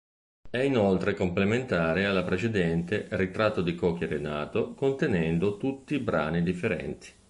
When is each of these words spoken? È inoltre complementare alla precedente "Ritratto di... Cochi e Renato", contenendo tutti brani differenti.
È 0.49 0.57
inoltre 0.57 1.13
complementare 1.13 2.05
alla 2.07 2.23
precedente 2.23 3.05
"Ritratto 3.11 3.61
di... 3.61 3.75
Cochi 3.75 4.05
e 4.05 4.07
Renato", 4.07 4.73
contenendo 4.73 5.57
tutti 5.57 5.99
brani 5.99 6.41
differenti. 6.41 7.09